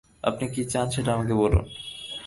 [0.23, 1.65] আপনি কী চান সেইটে আমাকে বলুন।